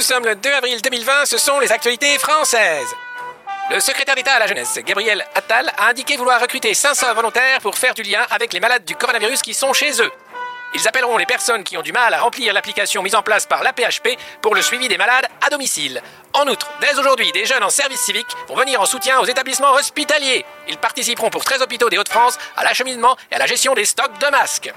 [0.00, 2.96] Nous sommes le 2 avril 2020, ce sont les actualités françaises.
[3.70, 7.76] Le secrétaire d'État à la jeunesse, Gabriel Attal, a indiqué vouloir recruter 500 volontaires pour
[7.76, 10.10] faire du lien avec les malades du coronavirus qui sont chez eux.
[10.74, 13.62] Ils appelleront les personnes qui ont du mal à remplir l'application mise en place par
[13.62, 16.00] l'APHP pour le suivi des malades à domicile.
[16.32, 19.74] En outre, dès aujourd'hui, des jeunes en service civique vont venir en soutien aux établissements
[19.74, 20.46] hospitaliers.
[20.66, 24.18] Ils participeront pour 13 hôpitaux des Hauts-de-France à l'acheminement et à la gestion des stocks
[24.18, 24.72] de masques.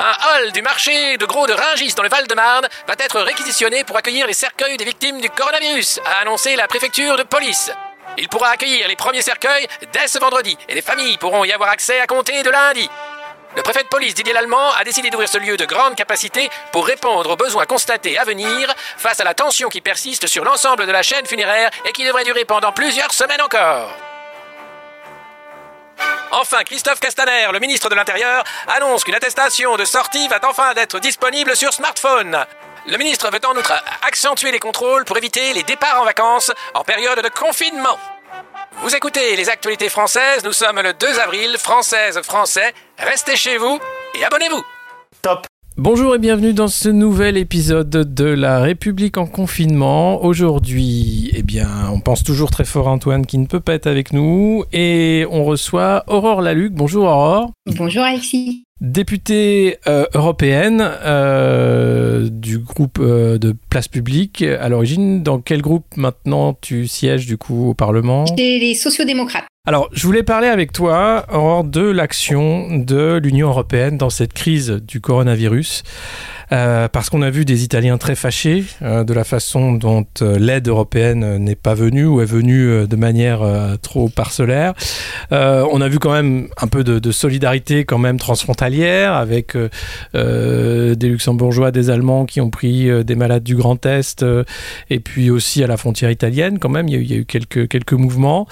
[0.00, 3.96] Un hall du marché de gros de Ringis dans le Val-de-Marne va être réquisitionné pour
[3.96, 7.70] accueillir les cercueils des victimes du coronavirus, a annoncé la préfecture de police.
[8.18, 11.70] Il pourra accueillir les premiers cercueils dès ce vendredi et les familles pourront y avoir
[11.70, 12.88] accès à compter de lundi.
[13.56, 16.86] Le préfet de police Didier Lallemand a décidé d'ouvrir ce lieu de grande capacité pour
[16.86, 20.92] répondre aux besoins constatés à venir face à la tension qui persiste sur l'ensemble de
[20.92, 23.90] la chaîne funéraire et qui devrait durer pendant plusieurs semaines encore.
[26.32, 30.98] Enfin, Christophe Castaner, le ministre de l'Intérieur, annonce qu'une attestation de sortie va enfin être
[30.98, 32.44] disponible sur smartphone.
[32.86, 33.72] Le ministre veut en outre
[34.06, 37.98] accentuer les contrôles pour éviter les départs en vacances en période de confinement.
[38.82, 43.80] Vous écoutez les actualités françaises, nous sommes le 2 avril, française, français, restez chez vous
[44.14, 44.64] et abonnez-vous.
[45.22, 45.46] Top.
[45.76, 50.24] Bonjour et bienvenue dans ce nouvel épisode de La République en confinement.
[50.24, 53.88] Aujourd'hui, eh bien, on pense toujours très fort à Antoine qui ne peut pas être
[53.88, 56.72] avec nous et on reçoit Aurore Laluc.
[56.74, 57.50] Bonjour Aurore.
[57.76, 58.62] Bonjour Alexis.
[58.80, 65.24] Députée euh, européenne euh, du groupe euh, de Place Publique à l'origine.
[65.24, 68.26] Dans quel groupe maintenant tu sièges du coup au Parlement?
[68.26, 69.46] C'est les sociodémocrates.
[69.66, 74.68] Alors, je voulais parler avec toi, Aurore, de l'action de l'Union européenne dans cette crise
[74.68, 75.84] du coronavirus.
[76.54, 80.38] Euh, parce qu'on a vu des Italiens très fâchés euh, de la façon dont euh,
[80.38, 83.40] l'aide européenne n'est pas venue ou est venue de manière
[83.82, 84.74] trop parcellaire.
[85.30, 89.56] on a vu quand même un peu de, solidarité quand même transfrontalière avec
[90.14, 94.24] des Luxembourgeois, des Allemands qui ont pris des malades du Grand Est
[94.90, 96.88] et puis aussi à la frontière italienne quand même.
[96.88, 98.46] Il y a eu, y a eu quelques, quelques mouvements.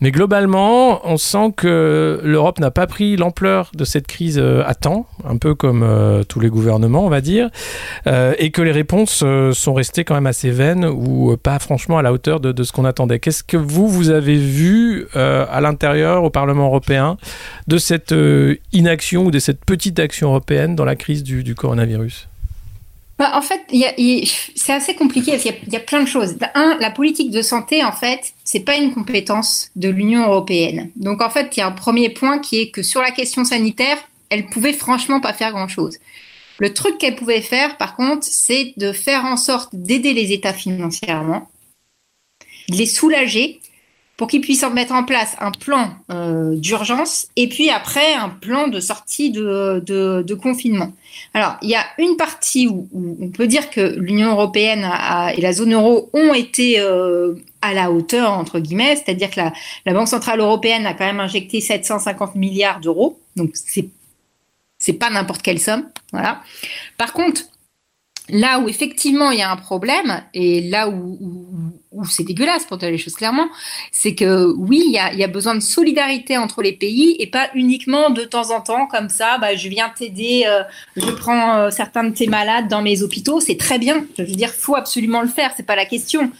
[0.00, 5.06] Mais globalement, on sent que l'Europe n'a pas pris l'ampleur de cette crise à temps,
[5.24, 5.86] un peu comme
[6.28, 7.47] tous les gouvernements, on va dire.
[8.06, 11.58] Euh, et que les réponses euh, sont restées quand même assez vaines ou euh, pas
[11.58, 13.18] franchement à la hauteur de, ce qu'on attendait.
[13.18, 17.16] Qu'est-ce que vous, vous avez vu à l'intérieur, au Parlement européen,
[17.66, 18.14] de cette
[18.72, 22.28] inaction ou de cette petite action européenne dans la crise du, coronavirus?
[23.18, 23.60] Bah, en fait,
[24.54, 26.36] c'est assez compliqué parce qu'il y, a plein de choses.
[26.54, 30.90] Un, la politique de santé, en fait, c'est pas une compétence de l'Union européenne.
[30.96, 33.44] Donc, en fait, il y a un premier point qui est que sur la question
[33.44, 33.98] sanitaire,
[34.30, 35.98] elle pouvait franchement pas faire grand-chose.
[36.58, 40.52] Le truc qu'elle pouvait faire, par contre, c'est de faire en sorte d'aider les États
[40.52, 41.48] financièrement,
[42.68, 43.60] de les soulager
[44.18, 48.66] pour qu'ils puissent mettre en place un plan euh, d'urgence et puis après un plan
[48.66, 50.92] de sortie de, confinement.
[51.34, 54.90] Alors, il y a une partie où, on peut dire que l'Union européenne
[55.36, 59.40] et la zone euro ont été euh, à la hauteur, entre guillemets, c'est-à-dire que
[59.86, 63.88] la, Banque Centrale Européenne a quand même injecté 750 milliards d'euros, donc c'est
[64.78, 65.88] c'est pas n'importe quelle somme.
[66.12, 66.42] Voilà.
[66.96, 67.42] Par contre,
[68.30, 71.18] là où effectivement il y a un problème, et là où,
[72.08, 73.48] c'est dégueulasse pour dire les choses clairement,
[73.90, 78.10] c'est que oui, il y, a, besoin de solidarité entre les pays et pas uniquement
[78.10, 80.62] de temps en temps comme ça, bah, je viens t'aider, euh,
[80.96, 84.04] je prends euh, certains de tes malades dans mes hôpitaux, c'est très bien.
[84.16, 86.30] Je veux dire, faut absolument le faire, c'est pas la question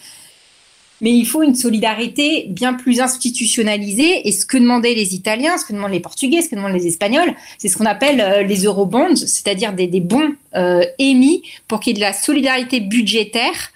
[1.01, 4.27] mais il faut une solidarité bien plus institutionnalisée.
[4.27, 6.87] Et ce que demandaient les Italiens, ce que demandent les Portugais, ce que demandent les
[6.87, 11.93] Espagnols, c'est ce qu'on appelle euh, les eurobonds, c'est-à-dire des, bons euh, émis pour qu'il
[11.93, 13.71] y ait de la solidarité budgétaire,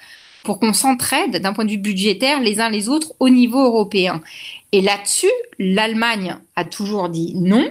[0.45, 4.21] pour qu'on s'entraide d'un point de vue budgétaire les uns les autres au niveau européen.
[4.73, 7.71] Et là-dessus, l'Allemagne a toujours dit non.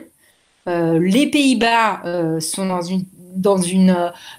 [0.68, 2.04] Euh, les Pays-Bas
[2.40, 3.04] sont dans une
[3.36, 3.96] dans une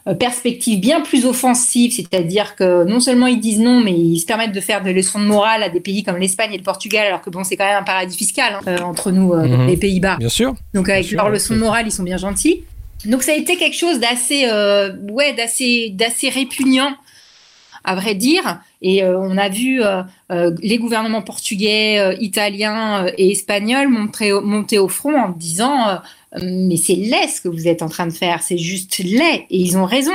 [0.07, 4.27] euh, perspective bien plus offensive, c'est-à-dire que non seulement ils disent non, mais ils se
[4.27, 7.07] permettent de faire des leçons de morale à des pays comme l'Espagne et le Portugal,
[7.07, 9.67] alors que bon, c'est quand même un paradis fiscal hein, euh, entre nous, euh, mhm.
[9.67, 10.17] les Pays-Bas.
[10.19, 10.55] Bien sûr.
[10.75, 12.65] Donc avec leurs leçons de morale, ils sont bien gentils.
[13.05, 14.47] Donc ça a été quelque chose d'assez,
[15.11, 16.93] ouais, d'assez, d'assez répugnant
[17.85, 18.61] à vrai dire.
[18.83, 19.81] Et on a vu
[20.29, 26.01] les gouvernements portugais, italiens et espagnols monter, au front en disant
[26.41, 29.59] mais c'est laid ce que vous êtes en train de faire, c'est juste laid, et
[29.59, 30.15] ils ont raison.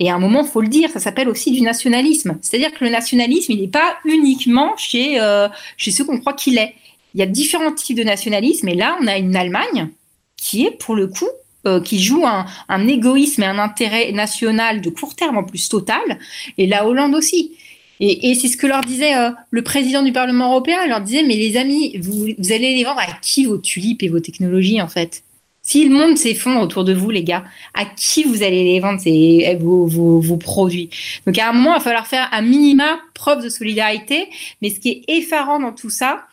[0.00, 2.38] Et à un moment, faut le dire, ça s'appelle aussi du nationalisme.
[2.40, 6.74] C'est-à-dire que le nationalisme, il n'est pas uniquement chez, euh, ceux qu'on croit qu'il est.
[7.14, 9.88] Il y a différents types de nationalisme, et là, on a une Allemagne
[10.36, 11.28] qui est, pour le coup,
[11.66, 16.18] euh, qui joue un, égoïsme et un intérêt national de court terme en plus total,
[16.58, 17.56] et la Hollande aussi.
[18.00, 20.78] Et, c'est ce que leur disait euh, le président du Parlement européen.
[20.84, 24.08] Il leur disait, mais les amis, vous, allez les vendre à qui vos tulipes et
[24.08, 25.22] vos technologies, en fait?
[25.62, 29.00] Si le monde s'effondre autour de vous, les gars, à qui vous allez les vendre
[29.00, 30.88] ces, vos, vos, vos, produits?
[31.26, 34.28] Donc à un moment, il va falloir faire un minima preuve de solidarité.
[34.62, 36.24] Mais ce qui est effarant dans tout ça,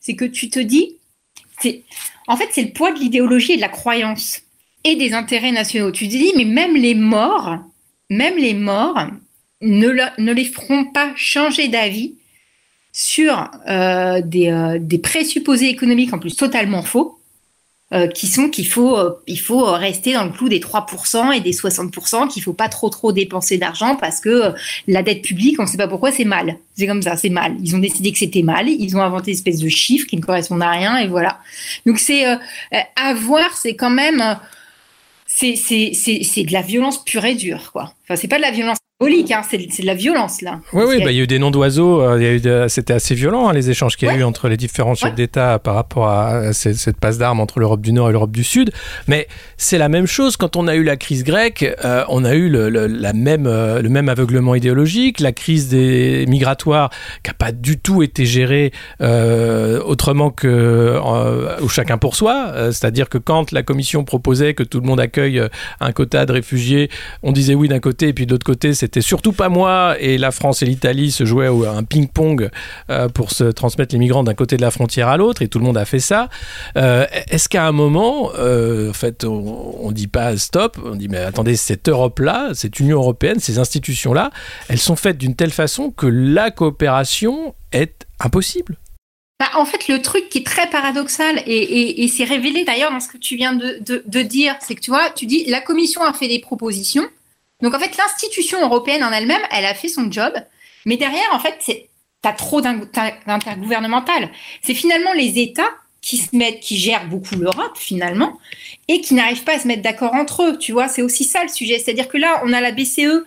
[0.00, 0.96] c'est que tu te dis,
[2.26, 4.42] en fait, c'est le poids de l'idéologie et de la croyance
[4.82, 5.90] et des intérêts nationaux.
[5.92, 7.58] Tu te dis, mais même les morts,
[8.08, 9.06] même les morts
[9.60, 12.14] ne, ne les feront pas changer d'avis
[12.92, 17.20] sur euh, des, euh, des présupposés économiques en plus totalement faux
[17.92, 21.40] euh, qui sont qu'il faut, euh, il faut rester dans le clou des 3% et
[21.40, 24.52] des 60%, qu'il faut pas trop trop dépenser d'argent parce que euh,
[24.86, 26.56] la dette publique, on ne sait pas pourquoi, c'est mal.
[26.76, 27.56] C'est comme ça, c'est mal.
[27.60, 30.22] Ils ont décidé que c'était mal, ils ont inventé une espèce de chiffres qui ne
[30.22, 31.40] correspondent à rien et voilà.
[31.84, 34.38] Donc c'est à voir, c'est quand même
[35.26, 37.92] c'est de la violence pure et dure quoi.
[38.04, 40.60] Enfin c'est pas de la violence Hein, c'est de la violence là.
[40.74, 43.54] Oui, oui, bah, il y a eu des noms d'oiseaux, euh, c'était assez violent hein,
[43.54, 46.98] les échanges qu'il y a eu entre les différents chefs d'État par rapport à cette,
[46.98, 48.72] passe d'armes entre l'Europe du Nord et l'Europe du Sud.
[49.08, 49.26] Mais
[49.56, 52.50] c'est la même chose quand on a eu la crise grecque, euh, on a eu
[52.50, 56.90] le, la même, euh, le même aveuglement idéologique, la crise des migratoires
[57.22, 60.98] qui n'a pas du tout été gérée autrement que
[61.62, 62.52] au chacun pour soi.
[62.72, 65.42] C'est-à-dire que quand la Commission proposait que tout le monde accueille
[65.80, 66.90] un quota de réfugiés,
[67.22, 69.94] on disait oui d'un côté et puis de l'autre côté c'était c'était surtout pas moi
[70.00, 72.50] et la France et l'Italie se jouaient un ping-pong
[72.90, 75.60] euh, pour se transmettre les migrants d'un côté de la frontière à l'autre et tout
[75.60, 76.28] le monde a fait ça.
[76.76, 81.06] Euh, est-ce qu'à un moment, euh, en fait, on, ne dit pas stop, on dit
[81.06, 84.32] mais attendez, cette Europe-là, cette Union européenne, ces institutions-là,
[84.68, 88.76] elles sont faites d'une telle façon que la coopération est impossible.
[89.38, 93.06] Bah, en fait, le truc qui est très paradoxal et, c'est révélé d'ailleurs dans ce
[93.08, 96.12] que tu viens de, de dire, c'est que tu vois, tu dis la Commission a
[96.12, 97.06] fait des propositions,
[97.62, 100.32] donc en fait, l'institution européenne en elle-même, elle a fait son job,
[100.86, 101.90] mais derrière, en fait, c'est
[102.22, 104.30] t'as trop d'intergouvernemental.
[104.62, 105.70] C'est finalement les États
[106.02, 108.38] qui se mettent, qui gèrent beaucoup l'Europe finalement,
[108.88, 110.58] et qui n'arrivent pas à se mettre d'accord entre eux.
[110.58, 111.78] Tu vois, c'est aussi ça le sujet.
[111.78, 113.24] C'est-à-dire que là, on a la BCE.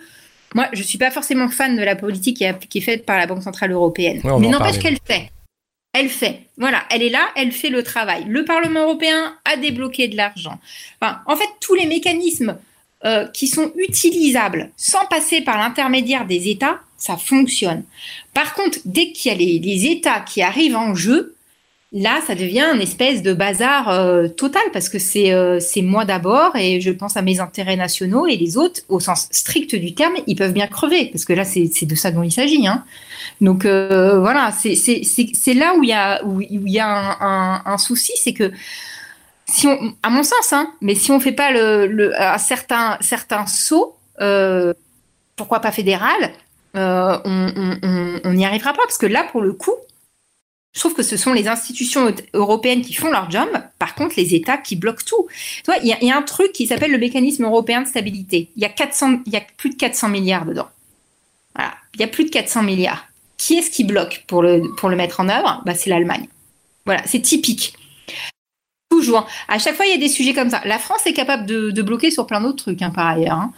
[0.54, 3.42] Moi, je suis pas forcément fan de la politique qui, est faite par la Banque
[3.42, 5.30] centrale européenne, mais n'empêche qu'elle fait.
[5.92, 6.40] Elle fait.
[6.56, 8.24] Voilà, elle est là, elle fait le travail.
[8.26, 10.58] Le Parlement européen a débloqué de l'argent.
[11.00, 12.58] Enfin, en fait, tous les mécanismes
[13.06, 17.82] euh, qui sont utilisables sans passer par l'intermédiaire des États, ça fonctionne.
[18.32, 21.34] Par contre, dès qu'il y a les, États qui arrivent en jeu,
[21.92, 24.96] là, ça devient un espèce de bazar euh, total parce que
[25.30, 29.00] euh, c'est moi d'abord et je pense à mes intérêts nationaux et les autres, au
[29.00, 32.22] sens strict du terme, ils peuvent bien crever parce que là, c'est de ça dont
[32.22, 32.66] il s'agit.
[32.66, 32.84] Hein.
[33.42, 35.82] Donc voilà, c'est là où
[36.40, 38.50] il y a, un souci, c'est que
[39.46, 39.68] si
[40.02, 44.72] à mon sens, hein, mais si on fait pas un certain, saut, euh,
[45.36, 46.32] pourquoi pas fédéral,
[46.76, 47.18] euh,
[48.24, 48.82] on n'y arrivera pas.
[48.82, 49.74] Parce que là, pour le coup,
[50.74, 53.48] je trouve que ce sont les institutions européennes qui font leur job,
[53.78, 55.28] par contre, les États qui bloquent tout.
[55.82, 58.50] Il y, a un truc qui s'appelle le mécanisme européen de stabilité.
[58.56, 60.68] Il y, a 400, il y a plus de 400 milliards dedans.
[61.94, 63.06] Il y a plus de 400 milliards.
[63.36, 65.62] Qui est-ce qui bloque pour le, pour le mettre en œuvre?
[65.64, 66.26] Bah, C'est l'Allemagne.
[66.86, 67.74] Voilà, c'est typique.
[69.48, 70.60] À chaque fois, il y a des sujets comme ça.
[70.64, 73.36] La France est capable de, bloquer sur plein d'autres trucs, hein, par ailleurs.
[73.36, 73.52] Hein.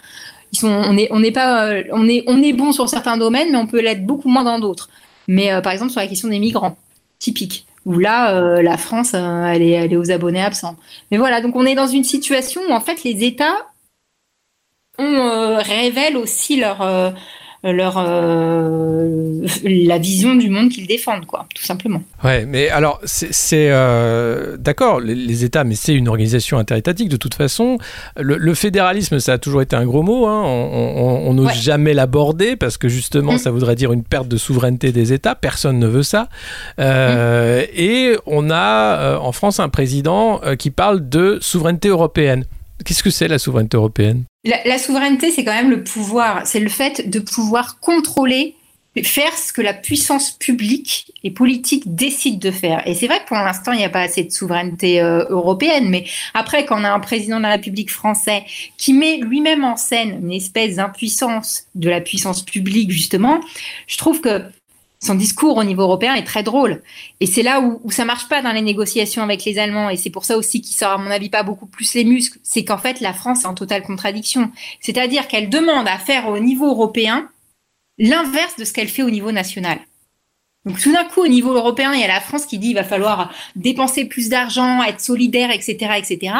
[0.53, 3.17] Ils sont, on est, on n'est pas, euh, on est, on est bon sur certains
[3.17, 4.89] domaines, mais on peut l'être beaucoup moins dans d'autres.
[5.29, 6.77] Mais euh, par exemple sur la question des migrants,
[7.19, 7.67] typique.
[7.85, 10.77] Où là, euh, la France, elle, est, est aux abonnés absents.
[11.11, 13.67] Mais voilà, donc on est dans une situation où en fait les États
[14.99, 16.81] on, révèlent aussi leur
[17.73, 22.03] leur euh, la vision du monde qu'ils défendent, quoi, tout simplement.
[22.23, 27.35] Ouais, mais alors c'est euh, d'accord, les, États, mais c'est une organisation interétatique de toute
[27.35, 27.79] façon.
[28.17, 30.27] Le, fédéralisme, ça a toujours été un gros mot.
[30.27, 30.43] Hein.
[30.45, 33.39] On n'ose jamais l'aborder parce que justement, mm.
[33.39, 35.35] ça voudrait dire une perte de souveraineté des États.
[35.35, 36.29] Personne ne veut ça.
[36.81, 37.67] Euh, mm.
[37.75, 42.45] Et on a en France un président qui parle de souveraineté européenne.
[42.85, 44.25] Qu'est-ce que c'est la souveraineté européenne?
[44.45, 46.47] La, souveraineté, c'est quand même le pouvoir.
[46.47, 48.55] C'est le fait de pouvoir contrôler,
[49.03, 52.87] faire ce que la puissance publique et politique décide de faire.
[52.87, 55.89] Et c'est vrai que pour l'instant, il n'y a pas assez de souveraineté euh, européenne.
[55.89, 56.05] Mais
[56.35, 58.45] après, quand on a un président de la République français
[58.77, 63.41] qui met lui-même en scène une espèce d'impuissance de la puissance publique, justement,
[63.89, 64.43] je trouve que
[65.01, 66.83] son discours au niveau européen est très drôle.
[67.21, 69.91] Et c'est là où, où ça marche pas dans les négociations avec les Allemands.
[69.91, 72.39] Et c'est pour ça aussi qu'il sort, à mon avis, pas beaucoup plus les muscles.
[72.43, 74.51] C'est qu'en fait, la France est en totale contradiction.
[74.81, 77.29] C'est-à-dire qu'elle demande à faire au niveau européen
[77.99, 79.79] l'inverse de ce qu'elle fait au niveau national.
[80.65, 82.75] Donc tout d'un coup, au niveau européen, il y a la France qui dit il
[82.75, 86.35] va falloir dépenser plus d'argent, être solidaire, etc., etc.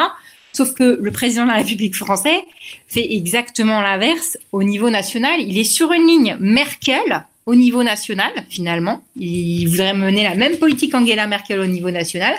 [0.51, 2.41] Sauf que le président de la République française
[2.87, 5.39] fait exactement l'inverse au niveau national.
[5.39, 9.01] Il est sur une ligne Merkel, au niveau national, finalement.
[9.15, 12.35] Il voudrait mener la même politique Angela Merkel au niveau national.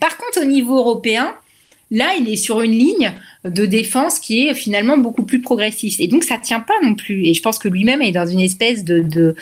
[0.00, 1.34] Par contre, au niveau européen,
[1.90, 3.12] Là, il est sur une ligne
[3.46, 6.00] de défense qui est finalement beaucoup plus progressiste.
[6.00, 7.24] Et donc, ça tient pas non plus.
[7.26, 9.34] Et je pense que lui-même est dans une espèce de, de,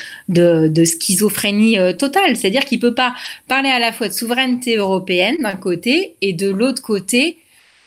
[0.68, 2.36] de, schizophrénie euh, totale.
[2.36, 3.16] C'est-à-dire qu'il peut pas
[3.48, 7.38] parler à la fois de souveraineté européenne d'un côté et de l'autre côté,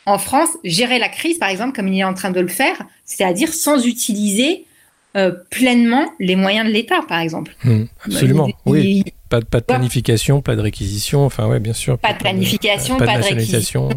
[0.04, 2.82] en France, gérer la crise, par exemple, comme il est en train de le faire,
[3.06, 4.66] c'est-à-dire sans utiliser
[5.16, 7.54] euh, pleinement les moyens de l'État, par exemple.
[7.64, 9.04] Mmh, absolument, oui.
[9.28, 11.98] Pas, pas, de planification, pas de réquisition, enfin ouais, bien sûr.
[11.98, 13.88] Pas de planification, pas, de, réquisition.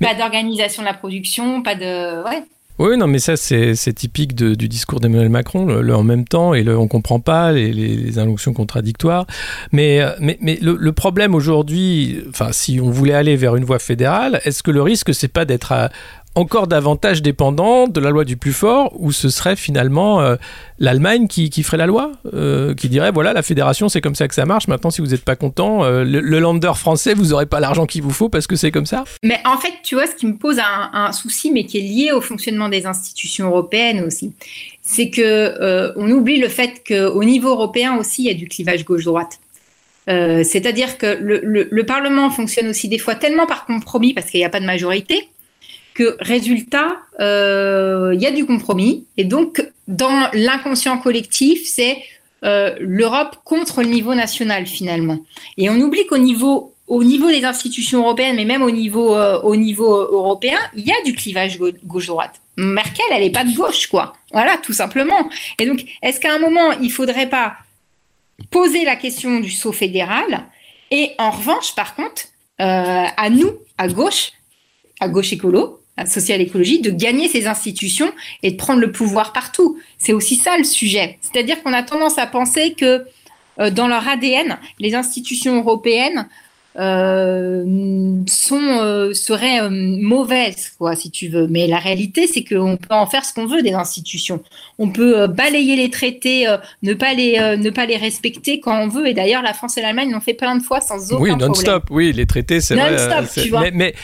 [0.00, 2.24] Pas d'organisation de la production, pas de...
[2.24, 2.42] Ouais.
[2.80, 6.54] Oui, non, mais ça, c'est typique de, du discours d'Emmanuel Macron, le, en même temps,
[6.54, 9.26] et le, on ne comprend pas les, les, injonctions contradictoires.
[9.70, 13.64] Mais, euh, mais, mais le, le problème aujourd'hui, enfin, si on voulait aller vers une
[13.64, 15.90] voie fédérale, est-ce que le risque, c'est pas d'être
[16.34, 20.36] encore davantage dépendant de la loi du plus fort, où ce serait finalement euh,
[20.78, 24.28] l'Allemagne qui, qui, ferait la loi, euh, qui dirait voilà, la fédération, c'est comme ça
[24.28, 24.68] que ça marche.
[24.68, 28.02] Maintenant, si vous n'êtes pas content, euh, le, lander français, vous n'aurez pas l'argent qu'il
[28.02, 29.04] vous faut parce que c'est comme ça.
[29.24, 31.82] Mais en fait, tu vois, ce qui me pose un, un, souci, mais qui est
[31.82, 34.32] lié au fonctionnement des institutions européennes aussi,
[34.82, 38.84] c'est que on oublie le fait qu'au niveau européen aussi, il y a du clivage
[38.84, 39.40] gauche-droite.
[40.06, 44.40] C'est-à-dire que le, le, le Parlement fonctionne aussi des fois tellement par compromis parce qu'il
[44.40, 45.28] n'y a pas de majorité
[45.94, 49.06] que résultat, euh, il y a du compromis.
[49.16, 51.98] Et donc, dans l'inconscient collectif, c'est
[52.44, 55.18] euh, l'Europe contre le niveau national finalement.
[55.56, 59.40] Et on oublie qu'au niveau au niveau des institutions européennes, mais même au niveau, euh,
[59.42, 62.40] au niveau européen, il y a du clivage gauche-droite.
[62.56, 64.14] Merkel, elle n'est pas de gauche, quoi.
[64.32, 65.30] Voilà, tout simplement.
[65.60, 67.54] Et donc, est-ce qu'à un moment, il ne faudrait pas
[68.50, 70.48] poser la question du saut fédéral
[70.90, 72.22] et en revanche, par contre,
[72.58, 74.32] à nous, à gauche,
[74.98, 79.78] à gauche écolo, social écologie, de gagner ces institutions et de prendre le pouvoir partout.
[79.98, 81.18] C'est aussi ça le sujet.
[81.20, 83.04] C'est-à-dire qu'on a tendance à penser que
[83.60, 86.26] euh, dans leur ADN, les institutions européennes
[86.78, 87.64] euh,
[88.28, 91.48] sont euh, seraient mauvaises, quoi, si tu veux.
[91.48, 94.40] Mais la réalité, c'est qu'on peut en faire ce qu'on veut des institutions.
[94.78, 96.46] On peut balayer les traités,
[96.82, 99.08] ne pas les ne pas les respecter quand on veut.
[99.08, 101.84] Et d'ailleurs, la France et l'Allemagne l'ont fait plein de fois sans aucun oui, non-stop.
[101.90, 103.24] Oui, les traités, c'est vrai.
[103.34, 103.62] Tu vois.
[103.62, 103.94] Mais, mais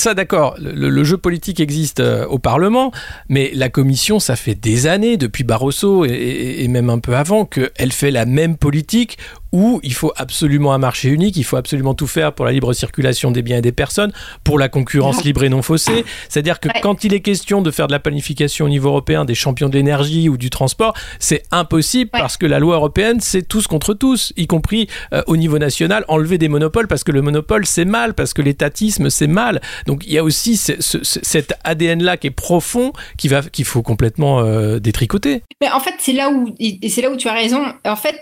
[0.00, 2.92] ça, d'accord, le, jeu politique existe au Parlement,
[3.28, 7.44] mais la Commission, ça fait des années, depuis Barroso et, et même un peu avant,
[7.44, 9.18] qu'elle fait la même politique
[9.52, 12.72] où il faut absolument un marché unique, il faut absolument tout faire pour la libre
[12.72, 14.12] circulation des biens et des personnes,
[14.44, 16.04] pour la concurrence libre et non faussée.
[16.28, 19.34] C'est-à-dire que quand il est question de faire de la planification au niveau européen des
[19.34, 23.66] champions de l'énergie ou du transport, c'est impossible parce que la loi européenne, c'est tous
[23.66, 27.66] contre tous, y compris euh, au niveau national, enlever des monopoles parce que le monopole,
[27.66, 29.60] c'est mal, parce que l'étatisme, c'est mal.
[29.90, 34.38] Donc il y a aussi cet ADN-là qui est profond, qui va, qu'il faut complètement
[34.38, 35.42] euh, détricoter.
[35.60, 37.60] Mais en fait, c'est là où, là où tu as raison.
[37.84, 38.14] En fait,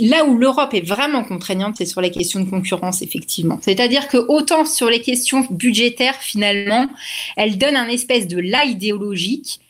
[0.00, 3.58] là où l'Europe est vraiment contraignante, c'est sur les questions de concurrence, effectivement.
[3.62, 6.86] C'est-à-dire que autant sur les questions budgétaires, finalement,
[7.38, 9.60] elle donne un espèce de là idéologique.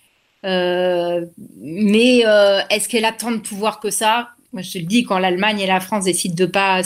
[0.45, 1.25] Euh,
[1.61, 4.30] mais euh, est-ce qu'elle a tant de pouvoir que ça?
[4.52, 6.83] Moi, je te le dis, quand l'Allemagne et la France décident de pas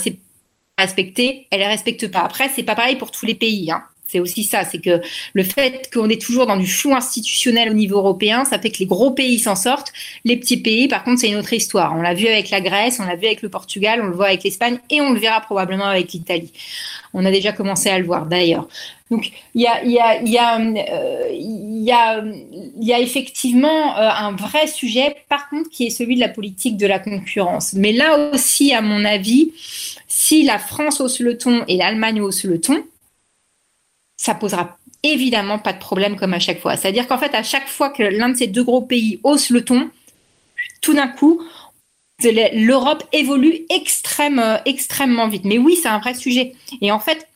[0.76, 2.20] respecter, elle ne respecte pas.
[2.20, 3.70] Après, c'est pas pareil pour tous les pays.
[3.70, 3.82] Hein.
[4.12, 5.00] C'est aussi ça, c'est que
[5.32, 8.80] le fait qu'on est toujours dans du flou institutionnel au niveau européen, ça fait que
[8.80, 9.90] les gros pays s'en sortent.
[10.26, 11.94] Les petits pays, par contre, c'est une autre histoire.
[11.96, 14.26] On l'a vu avec la Grèce, on l'a vu avec le Portugal, on le voit
[14.26, 16.52] avec l'Espagne et on le verra probablement avec l'Italie.
[17.14, 18.68] On a déjà commencé à le voir d'ailleurs.
[19.10, 19.66] Donc il y
[22.92, 26.98] a, effectivement un vrai sujet, par contre, qui est celui de la politique de la
[26.98, 27.72] concurrence.
[27.72, 29.52] Mais là aussi, à mon avis,
[30.06, 32.84] si la France hausse le ton et l'Allemagne hausse le ton,
[34.22, 36.76] ça posera évidemment pas de problème comme à chaque fois.
[36.76, 39.64] C'est-à-dire qu'en fait, à chaque fois que l'un de ces deux gros pays hausse le
[39.64, 39.90] ton,
[40.80, 41.42] tout d'un coup,
[42.22, 45.44] l'Europe évolue extrêmement, extrêmement vite.
[45.44, 46.54] Mais oui, c'est un vrai sujet.
[46.80, 47.26] Et en fait,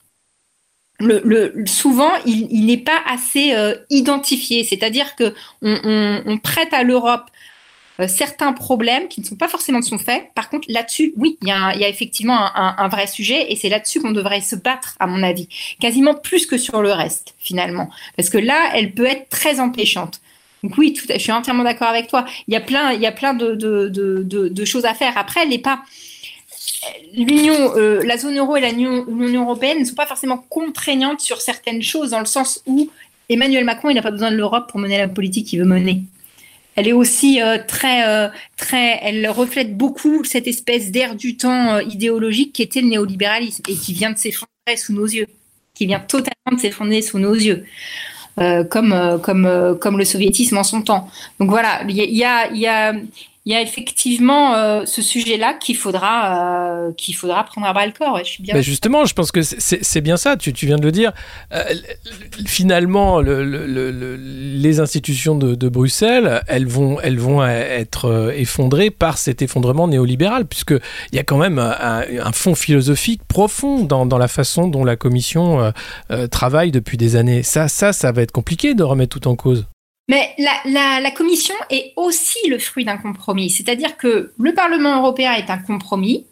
[1.67, 4.63] souvent, il, n'est pas assez euh, identifié.
[4.63, 7.29] C'est-à-dire que on prête à l'Europe
[8.01, 10.31] euh, certains problèmes qui ne sont pas forcément de son fait.
[10.35, 14.13] Par contre, là-dessus, oui, il y, a effectivement un, vrai sujet et c'est là-dessus qu'on
[14.13, 15.49] devrait se battre, à mon avis,
[15.81, 17.89] quasiment plus que sur le reste, finalement.
[18.17, 20.21] Parce que là, elle peut être très empêchante.
[20.63, 22.27] Donc oui, tout, je suis entièrement d'accord avec toi.
[22.49, 25.17] Il y a plein, il y a plein de, choses à faire.
[25.17, 25.47] Après,
[27.15, 31.83] l'Union, euh, la zone euro et l'Union européenne ne sont pas forcément contraignantes sur certaines
[31.83, 32.91] choses, dans le sens où
[33.29, 36.03] Emmanuel Macron, il n'a pas besoin de l'Europe pour mener la politique qu'il veut mener
[36.77, 41.75] elle est aussi euh, très, euh, très, elle reflète beaucoup cette espèce d'air du temps
[41.75, 45.27] euh, idéologique qui était le néolibéralisme et qui vient de s'effondrer sous nos yeux,
[45.75, 47.65] qui vient totalement de s'effondrer sous nos yeux.
[48.69, 51.09] comme, comme, comme le soviétisme en son temps.
[51.41, 52.93] Donc voilà, il y a, y a,
[53.47, 57.87] il y a effectivement euh, ce sujet-là qu'il faudra, euh, qu'il faudra prendre à bras
[57.87, 58.19] le corps.
[58.19, 58.55] je suis bien.
[58.55, 60.37] Bah, justement, je pense que c'est bien ça.
[60.37, 61.13] Tu, tu, viens de le dire.
[61.55, 61.63] Euh,
[62.45, 69.17] finalement, le, le, les institutions de, de, Bruxelles, elles vont, elles vont être effondrées par
[69.17, 70.75] cet effondrement néolibéral, puisque
[71.13, 74.85] il y a quand même un, un fond philosophique profond dans, dans, la façon dont
[74.85, 75.73] la Commission
[76.33, 77.45] travaille depuis des années.
[77.45, 79.67] Ça, ça, ça va être compliqué de remettre tout en cause.
[80.09, 83.51] Mais la, la, Commission est aussi le fruit d'un compromis.
[83.51, 86.27] C'est-à-dire que le Parlement européen est un compromis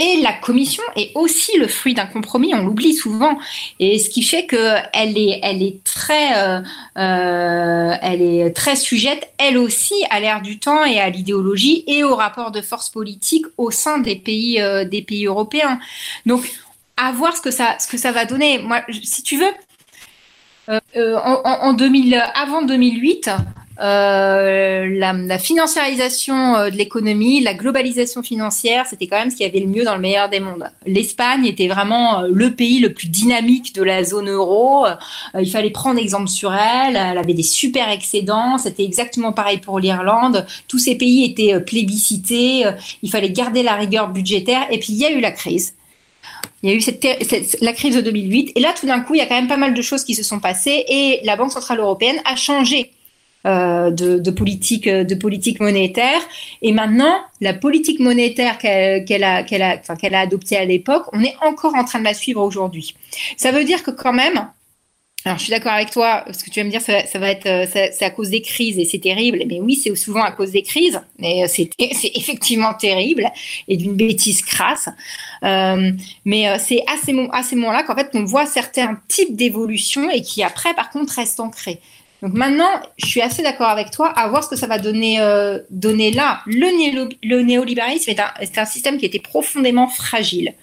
[0.00, 2.54] et la Commission est aussi le fruit d'un compromis.
[2.54, 3.38] On l'oublie souvent.
[3.78, 6.62] Et ce qui fait qu'elle est, elle est, très, euh,
[6.96, 12.02] euh, elle est très sujette, elle aussi, à l'ère du temps et à l'idéologie et
[12.02, 15.78] au rapport de force politique au sein des pays, euh, des pays européens.
[16.24, 16.50] Donc,
[16.96, 18.58] à voir ce que ça, ce que ça va donner.
[18.58, 19.52] Moi, si tu veux,
[20.96, 23.30] euh, en, 2000, avant 2008,
[23.80, 29.60] euh, la, financiarisation euh, de l'économie, la globalisation financière, c'était quand même ce qui avait
[29.60, 30.70] le mieux dans le meilleur des mondes.
[30.86, 34.86] L'Espagne était vraiment le pays le plus dynamique de la zone euro.
[35.38, 36.96] il fallait prendre exemple sur elle.
[36.96, 38.58] Elle avait des super excédents.
[38.58, 40.46] C'était exactement pareil pour l'Irlande.
[40.68, 42.64] Tous ces pays étaient plébiscités.
[43.02, 44.66] Il fallait garder la rigueur budgétaire.
[44.70, 45.74] Et puis il y a eu la crise.
[46.62, 47.04] Il y a eu cette,
[47.60, 48.52] la crise de 2008.
[48.54, 50.14] Et là, tout d'un coup, il y a quand même pas mal de choses qui
[50.14, 50.84] se sont passées.
[50.88, 52.92] Et la Banque Centrale Européenne a changé
[53.46, 56.20] euh, de, politique, de politique monétaire.
[56.60, 61.34] Et maintenant, la politique monétaire qu'elle a, a, qu'elle a adoptée à l'époque, on est
[61.42, 62.94] encore en train de la suivre aujourd'hui.
[63.38, 64.46] Ça veut dire que quand même,
[65.24, 67.46] alors, je suis d'accord avec toi, ce que tu vas me dire, ça, va être,
[67.46, 69.42] euh, c'est à cause des crises et c'est terrible.
[69.46, 73.28] Mais oui, c'est souvent à cause des crises, mais euh, c'est effectivement terrible
[73.68, 74.88] et d'une bêtise crasse.
[75.44, 75.92] Euh,
[76.24, 80.72] mais c'est à ces, moments-là qu'en fait, on voit certains types d'évolution et qui après,
[80.72, 81.80] par contre, restent ancrés.
[82.22, 85.18] Donc maintenant, je suis assez d'accord avec toi à voir ce que ça va donner,
[85.70, 86.40] donner là.
[86.46, 90.54] Le, le néolibéralisme est un, est un système qui était profondément fragile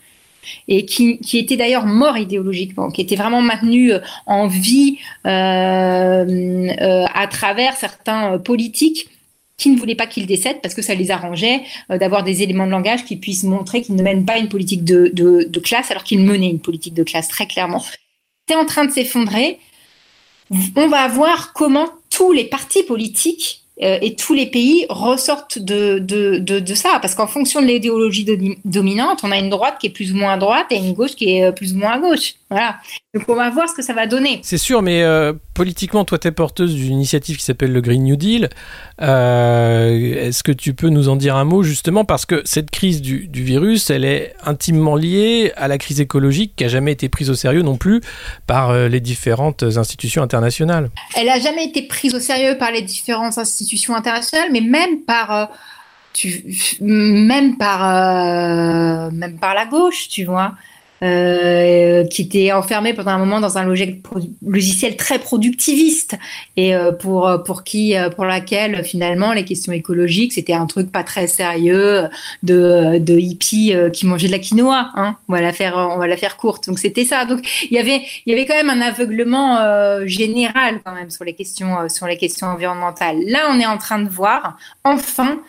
[0.67, 7.05] et qui, était d'ailleurs mort idéologiquement, qui était vraiment maintenu euh, en vie euh, euh,
[7.13, 9.09] à travers certains politiques
[9.57, 12.71] qui ne voulaient pas qu'il décède parce que ça les arrangeait d'avoir des éléments de
[12.71, 16.49] langage qui puissent montrer qu'ils ne mènent pas une politique de, classe alors qu'ils menaient
[16.49, 17.83] une politique de classe très clairement.
[18.47, 19.57] C'est en train de s'effondrer.
[20.75, 26.39] On va voir comment tous les partis politiques et tous les pays ressortent de, de,
[26.39, 26.97] de, ça.
[27.01, 28.25] Parce qu'en fonction de l'idéologie
[28.65, 31.15] dominante, on a une droite qui est plus ou moins à droite et une gauche
[31.15, 32.33] qui est euh, plus ou moins à gauche.
[32.49, 32.77] Voilà.
[33.13, 34.39] Donc on va voir ce que ça va donner.
[34.43, 38.03] C'est sûr, mais euh, politiquement, toi, tu es porteuse d'une initiative qui s'appelle le Green
[38.03, 38.49] New Deal.
[38.99, 43.27] Est-ce que tu peux nous en dire un mot, justement, parce que cette crise du,
[43.27, 47.29] du, virus, elle est intimement liée à la crise écologique qui n'a jamais été prise
[47.29, 48.01] au sérieux non plus
[48.45, 50.89] par les différentes institutions internationales?
[51.15, 55.31] Elle n'a jamais été prise au sérieux par les différentes institutions internationales, mais même par,
[55.31, 55.45] euh,
[56.13, 56.45] tu,
[56.81, 60.53] même par, euh, même par la gauche, tu vois.
[61.03, 66.17] Euh, qui était enfermé pendant un moment dans un logiciel très productiviste.
[66.55, 70.91] Et euh, pour pour qui euh, pour laquelle finalement les questions écologiques c'était un truc
[70.91, 72.09] pas très sérieux
[72.41, 75.17] de de hippies qui mangeaient de la quinoa hein.
[75.29, 76.67] On va la faire on va la faire courte.
[76.67, 77.25] Donc c'était ça.
[77.25, 79.59] Donc il y avait il y avait quand même un aveuglement
[80.07, 83.19] général quand même sur les questions sur les questions environnementales.
[83.27, 85.39] Là on est en train de voir enfin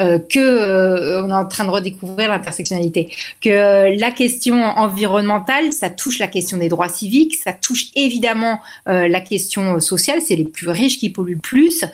[0.00, 5.72] euh, que euh, on est en train de redécouvrir l'intersectionnalité, que euh, la question environnementale,
[5.72, 10.20] ça touche la question des droits civiques, ça touche évidemment la question sociale.
[10.24, 11.84] C'est les plus riches qui polluent le plus,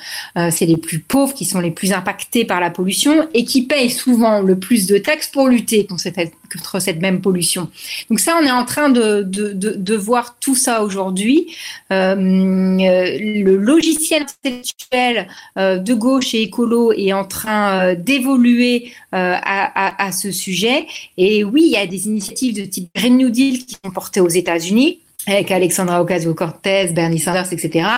[0.51, 3.91] c'est les plus pauvres qui sont les plus impactés par la pollution et qui payent
[3.91, 7.69] souvent le plus de taxes pour lutter contre cette, contre cette même pollution.
[8.09, 11.55] Donc ça, on est en train de, de, de, voir tout ça aujourd'hui.
[11.91, 20.87] le logiciel intellectuel de gauche et écolo est en train d'évoluer euh, à, ce sujet.
[21.17, 24.21] Et oui, il y a des initiatives de type Green New Deal qui sont portées
[24.21, 27.89] aux États-Unis avec Alexandra Ocasio-Cortez, Bernie Sanders, etc.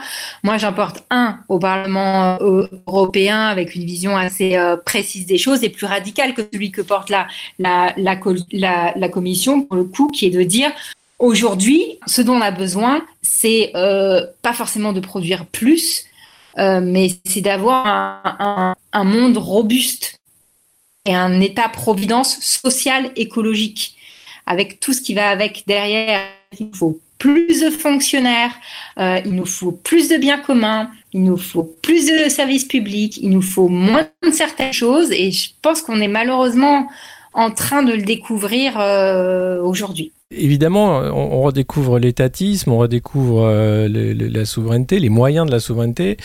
[0.42, 5.62] Moi, j'importe un au Parlement euh, européen avec une vision assez euh, précise des choses
[5.62, 7.26] et plus radicale que celui que porte la,
[7.58, 10.70] la, la, Commission, pour le coup, qui est de dire
[11.18, 16.06] aujourd'hui, ce dont on a besoin, c'est pas forcément de produire plus,
[16.58, 20.20] euh, mais c'est d'avoir un, un, monde robuste
[21.06, 23.96] et un état-providence social, écologique,
[24.46, 26.20] avec tout ce qui va avec derrière.
[26.58, 28.50] Il nous faut plus de fonctionnaires,
[28.98, 33.16] euh, il nous faut plus de biens communs, il nous faut plus de services publics,
[33.16, 36.88] il nous faut moins de certaines choses, et je pense qu'on est malheureusement
[37.32, 40.10] en train de le découvrir euh, aujourd'hui.
[40.32, 46.16] Évidemment, on, redécouvre l'étatisme, on redécouvre euh, la souveraineté, les moyens de la souveraineté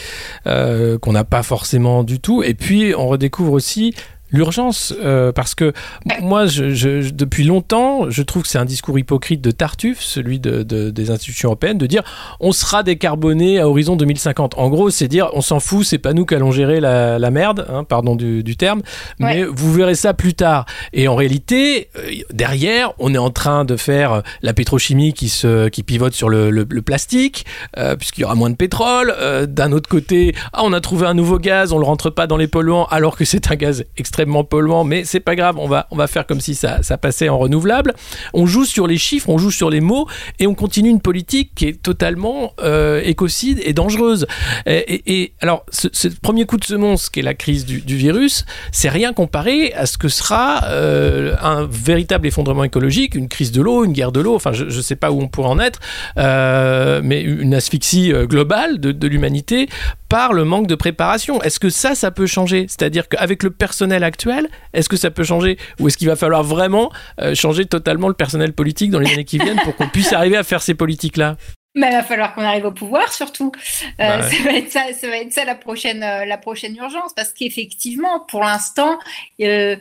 [0.46, 2.42] qu'on n'a pas forcément du tout.
[2.42, 3.94] Et puis, on redécouvre aussi
[4.32, 5.74] l'urgence euh, parce que
[6.22, 10.64] moi je, depuis longtemps je trouve que c'est un discours hypocrite de Tartuffe celui de,
[10.64, 12.04] des institutions européennes de dire
[12.40, 16.14] on sera décarboné à horizon 2050 en gros c'est dire on s'en fout c'est pas
[16.14, 18.82] nous qui allons gérer la, merde hein, pardon du, terme
[19.20, 20.66] mais vous verrez ça plus tard.
[20.94, 25.70] Et en réalité euh, derrière on est en train de faire la pétrochimie qui se
[25.70, 27.46] qui pivote sur le, plastique
[27.78, 29.14] euh, puisqu'il y aura moins de pétrole
[29.48, 32.38] d'un autre côté ah on a trouvé un nouveau gaz on le rentre pas dans
[32.38, 35.68] les polluants alors que c'est un gaz extrêmement extrêmement polluant, mais c'est pas grave, on
[35.68, 37.94] va, on va faire comme si ça, ça passait en renouvelable.
[38.34, 40.08] On joue sur les chiffres, on joue sur les mots,
[40.40, 44.26] et on continue une politique qui est totalement euh, écocide et dangereuse.
[44.66, 49.14] Et, alors, ce, premier coup de semonce, qui est la crise du, virus, c'est rien
[49.14, 53.94] comparé à ce que sera euh, un véritable effondrement écologique, une crise de l'eau, une
[53.94, 55.80] guerre de l'eau, enfin, je ne sais pas où on pourrait en être,
[56.18, 59.70] euh, mais une asphyxie globale de, de l'humanité
[60.10, 61.42] par le manque de préparation.
[61.44, 62.66] Est-ce que ça, ça peut changer?
[62.68, 66.44] C'est-à-dire qu'avec le personnel actuel, est-ce que ça peut changer Ou est-ce qu'il va falloir
[66.44, 66.92] vraiment
[67.22, 70.38] euh, changer totalement le personnel politique dans les années qui viennent pour qu'on puisse arriver
[70.38, 71.38] à faire ces politiques-là?
[71.76, 73.52] Mais il va falloir qu'on arrive au pouvoir surtout.
[74.00, 76.76] Euh, bah ça, va être ça, ça va être ça la prochaine, euh, la prochaine
[76.76, 78.98] urgence parce qu'effectivement, pour l'instant,
[79.40, 79.78] on,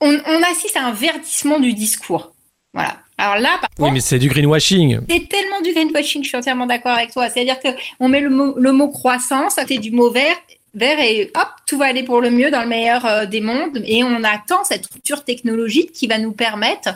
[0.00, 2.32] on, assiste à un verdissement du discours.
[2.72, 2.96] Voilà.
[3.18, 5.00] Alors là, par oui, mais c'est du greenwashing.
[5.08, 7.30] C'est tellement du greenwashing, je suis entièrement d'accord avec toi.
[7.30, 10.36] C'est-à-dire qu'on met le mot, le mot croissance, c'est du mot vert,
[10.76, 13.82] vert et hop, tout va aller pour le mieux dans le meilleur euh, des mondes.
[13.84, 16.90] Et on attend cette rupture technologique qui va nous permettre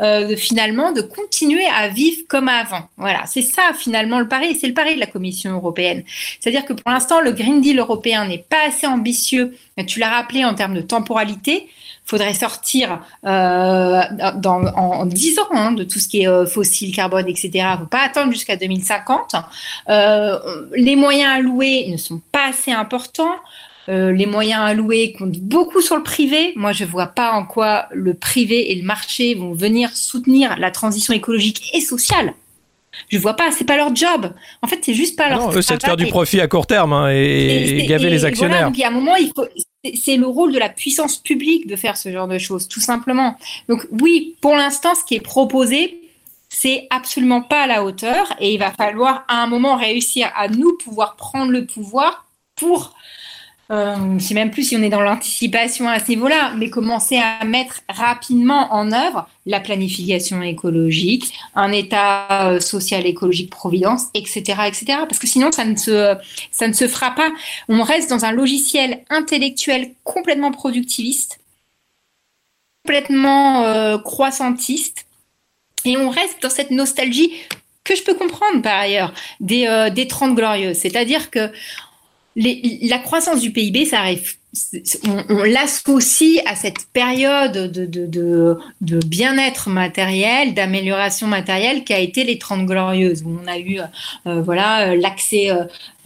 [0.00, 2.88] euh, finalement de continuer à vivre comme avant.
[2.96, 4.54] Voilà, c'est ça finalement le pari.
[4.54, 6.04] C'est le pari de la Commission européenne.
[6.40, 9.56] C'est-à-dire que pour l'instant, le Green Deal européen n'est pas assez ambitieux.
[9.86, 11.68] Tu l'as rappelé en termes de temporalité
[12.04, 14.02] faudrait sortir euh,
[14.36, 17.50] dans, en, 10 ans hein, de tout ce qui est euh, fossile, carbone, etc.
[17.54, 19.36] Il ne faut pas attendre jusqu'à 2050.
[19.88, 20.38] Euh,
[20.74, 23.36] les moyens alloués ne sont pas assez importants.
[23.88, 26.52] Euh, les moyens alloués comptent beaucoup sur le privé.
[26.56, 30.58] Moi, je ne vois pas en quoi le privé et le marché vont venir soutenir
[30.58, 32.34] la transition écologique et sociale.
[33.08, 34.32] Je vois pas, c'est pas leur job.
[34.62, 35.38] En fait, c'est juste pas leur.
[35.38, 38.56] Non, eux, c'est de faire du profit à court terme hein, et, gaver les actionnaires.
[38.56, 39.46] Voilà, donc, il y a un moment, il faut,
[39.94, 43.36] c'est le rôle de la puissance publique de faire ce genre de choses, tout simplement.
[43.68, 46.00] Donc oui, pour l'instant, ce qui est proposé,
[46.48, 50.48] c'est absolument pas à la hauteur et il va falloir à un moment réussir à
[50.48, 52.94] nous pouvoir prendre le pouvoir pour
[53.70, 56.68] euh, je ne sais même plus si on est dans l'anticipation à ce niveau-là, mais
[56.68, 64.06] commencer à mettre rapidement en œuvre la planification écologique, un état euh, social écologique providence,
[64.12, 64.84] etc., etc.
[65.08, 66.14] Parce que sinon, ça ne se,
[66.50, 67.30] ça ne se fera pas.
[67.68, 71.40] On reste dans un logiciel intellectuel complètement productiviste,
[72.84, 75.06] complètement euh, croissantiste,
[75.86, 77.32] et on reste dans cette nostalgie
[77.82, 80.78] que je peux comprendre par ailleurs des, des 30 glorieuses.
[80.78, 81.50] C'est-à-dire que
[82.36, 84.34] la croissance du PIB, ça arrive.
[85.28, 88.58] On, l'associe à cette période de,
[89.06, 93.80] bien-être matériel, d'amélioration matérielle qui a été les 30 glorieuses, où on a eu
[94.26, 95.50] euh, voilà euh, l'accès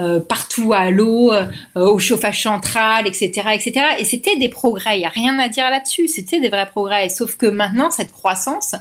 [0.00, 1.32] euh, partout à l'eau,
[1.74, 3.48] au chauffage central, etc.
[3.54, 3.72] etc.
[3.98, 7.08] Et c'était des progrès, il n'y a rien à dire là-dessus, c'était des vrais progrès.
[7.10, 8.74] Sauf que maintenant, cette croissance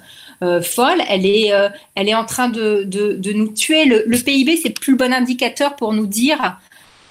[0.61, 1.51] folle, elle est,
[1.95, 2.87] elle est en train de,
[3.33, 3.85] nous tuer.
[3.85, 6.57] Le, le PIB, c'est plus le bon indicateur pour nous dire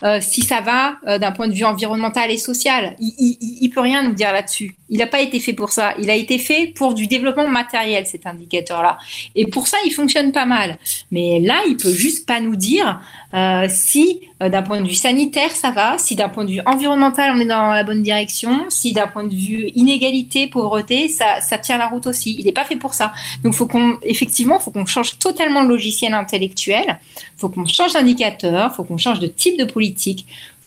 [0.02, 2.96] euh, si ça va euh, d'un point de vue environnemental et social.
[2.98, 4.76] Il, il, peut rien nous dire là-dessus.
[4.88, 5.94] Il n'a pas été fait pour ça.
[5.98, 8.98] Il a été fait pour du développement matériel, cet indicateur-là.
[9.34, 10.76] Et pour ça, il fonctionne pas mal.
[11.10, 13.00] Mais là, il peut juste pas nous dire
[13.34, 17.32] euh, si d'un point de vue sanitaire ça va, si d'un point de vue environnemental
[17.34, 21.78] on est dans la bonne direction, si d'un point de vue inégalité, pauvreté, ça, tient
[21.78, 22.36] la route aussi.
[22.38, 23.12] Il n'est pas fait pour ça.
[23.42, 23.54] Donc,
[24.02, 26.98] effectivement, faut qu'on change totalement le logiciel intellectuel.
[27.36, 28.74] Faut qu'on change d'indicateur.
[28.74, 30.24] Faut qu'on change de type de politique Il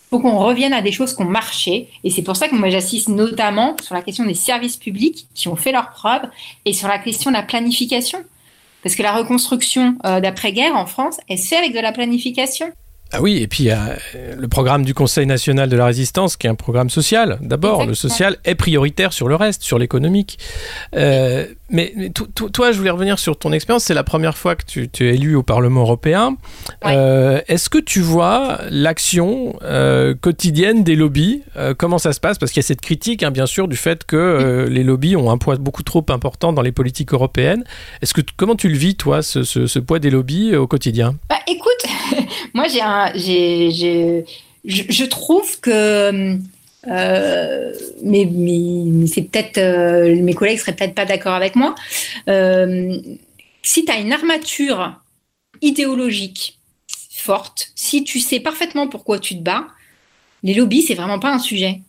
[0.09, 1.87] faut qu'on revienne à des choses qui ont marché.
[2.03, 5.47] Et c'est pour ça que moi, j'assiste notamment sur la question des services publics qui
[5.47, 6.27] ont fait leurs preuves
[6.65, 8.23] et sur la question de la planification.
[8.81, 12.71] Parce que la reconstruction euh, d'après-guerre en France, elle se fait avec de la planification.
[13.11, 15.85] Ah oui, et puis il y a euh, le programme du Conseil national de la
[15.85, 17.39] résistance, qui est un programme social.
[17.41, 20.37] D'abord, le social est prioritaire sur le reste, sur l'économique.
[20.95, 21.93] Euh, mais,
[22.53, 23.83] toi, je voulais revenir sur ton expérience.
[23.83, 26.37] C'est la première fois que tu, es élu au Parlement européen.
[26.85, 29.53] Euh, est-ce que tu vois l'action
[30.21, 31.43] quotidienne des lobbies?
[31.77, 32.37] Comment ça se passe?
[32.37, 35.31] Parce qu'il y a cette critique, hein, bien sûr, du fait que les lobbies ont
[35.31, 37.63] un poids beaucoup trop important dans les politiques européennes.
[38.01, 41.15] Est-ce que comment tu le vis, toi, ce, ce poids des lobbies au quotidien?
[41.29, 41.78] Bah, Écoute,
[42.53, 43.11] moi j'ai un
[44.65, 46.43] je, trouve que hum,
[48.03, 49.59] mais, c'est peut-être
[50.21, 51.75] mes collègues seraient peut-être pas d'accord avec moi.
[53.63, 54.99] si tu as une armature
[55.61, 56.57] idéologique
[57.19, 59.67] forte, si tu sais parfaitement pourquoi tu te bats,
[60.43, 61.81] les lobbies, c'est vraiment pas un sujet.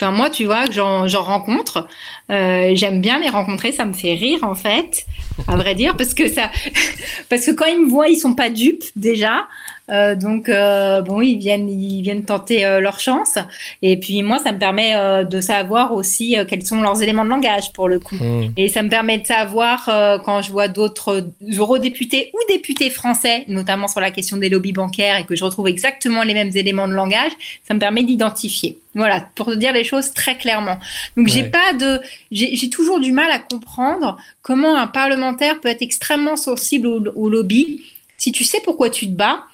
[0.00, 1.88] Enfin, moi, tu vois, que j'en rencontre.
[2.30, 5.06] Euh, j'aime bien les rencontrer, ça me fait rire en fait,
[5.48, 6.50] à vrai dire, parce que ça,
[7.28, 9.48] parce que quand ils me voient, ils sont pas dupes déjà.
[9.90, 13.38] Euh, donc euh, bon, ils viennent, ils viennent tenter euh, leur chance.
[13.82, 17.72] Et puis moi, ça me permet de savoir aussi quels sont leurs éléments de langage
[17.72, 18.16] pour le coup.
[18.16, 18.52] Mmh.
[18.56, 19.84] Et ça me permet de savoir
[20.24, 25.18] quand je vois d'autres eurodéputés ou députés français, notamment sur la question des lobbies bancaires,
[25.18, 27.32] et que je retrouve exactement les mêmes éléments de langage,
[27.66, 28.78] ça me permet d'identifier.
[28.94, 30.78] Voilà, pour dire les choses très clairement.
[31.16, 32.00] Donc j'ai pas de,
[32.32, 37.28] j'ai toujours du mal à comprendre comment un parlementaire peut être extrêmement sensible au, au
[37.28, 37.82] lobby.
[38.16, 39.44] Si tu sais pourquoi tu te bats,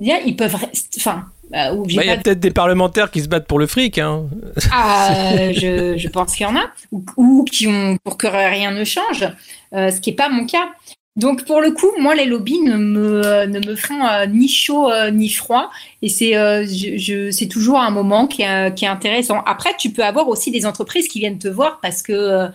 [0.00, 0.56] ils peuvent.
[0.96, 1.26] Enfin.
[1.50, 3.98] Bah, bah, il y a peut-être des parlementaires qui se battent pour le fric.
[3.98, 4.26] Hein.
[4.72, 6.70] Ah, je, je, pense qu'il y en a.
[7.16, 9.28] Ou, qui ont pour que rien ne change,
[9.74, 10.68] euh, ce qui n'est pas mon cas.
[11.16, 14.88] Donc pour le coup, moi les lobbies ne me, ne me font euh, ni chaud
[14.88, 15.70] euh, ni froid
[16.02, 19.42] et c'est je, c'est toujours un moment qui est, qui est, intéressant.
[19.44, 22.46] Après, tu peux avoir aussi des entreprises qui viennent te voir parce que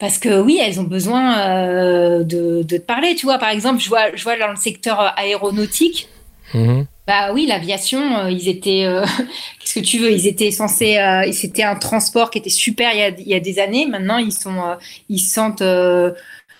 [0.00, 3.14] parce que oui, elles ont besoin de, de, te parler.
[3.14, 6.08] Tu vois, par exemple, je vois, je vois dans le secteur aéronautique,
[6.54, 6.86] Mhm.
[7.06, 8.84] Bah oui, l'aviation, euh, ils étaient.
[8.84, 9.04] Euh,
[9.60, 10.98] qu'est-ce que tu veux Ils étaient censés.
[10.98, 13.86] Euh, c'était un transport qui était super il y a, il y a des années.
[13.86, 14.76] Maintenant, ils sont,
[15.08, 15.64] ils sentent.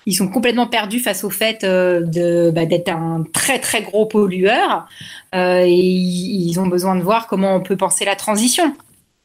[0.06, 4.86] ils sont complètement perdus face au fait de bah, d'être un très très gros pollueur
[5.34, 8.74] et ils ont besoin de voir comment on peut penser la transition.